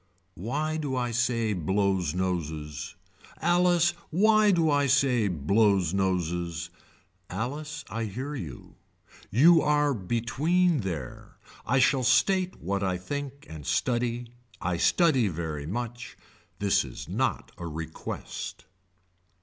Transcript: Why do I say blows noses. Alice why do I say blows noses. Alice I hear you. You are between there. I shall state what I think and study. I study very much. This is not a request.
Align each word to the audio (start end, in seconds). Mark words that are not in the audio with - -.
Why 0.33 0.77
do 0.77 0.95
I 0.95 1.11
say 1.11 1.53
blows 1.53 2.15
noses. 2.15 2.95
Alice 3.39 3.91
why 4.09 4.49
do 4.49 4.71
I 4.71 4.87
say 4.87 5.27
blows 5.27 5.93
noses. 5.93 6.71
Alice 7.29 7.85
I 7.87 8.05
hear 8.05 8.33
you. 8.33 8.77
You 9.29 9.61
are 9.61 9.93
between 9.93 10.79
there. 10.79 11.37
I 11.67 11.77
shall 11.77 12.01
state 12.01 12.59
what 12.59 12.81
I 12.81 12.97
think 12.97 13.45
and 13.47 13.63
study. 13.63 14.31
I 14.59 14.77
study 14.77 15.27
very 15.27 15.67
much. 15.67 16.17
This 16.57 16.83
is 16.83 17.07
not 17.07 17.51
a 17.59 17.67
request. 17.67 18.65